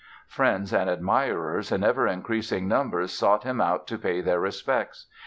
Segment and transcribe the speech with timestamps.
[0.25, 5.05] Friends and admirers in ever increasing numbers sought him out to pay their respects.